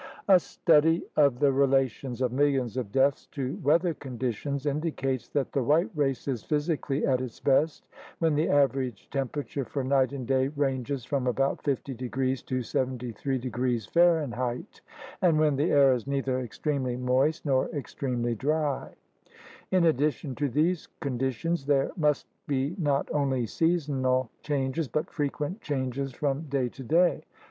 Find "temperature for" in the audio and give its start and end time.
9.11-9.83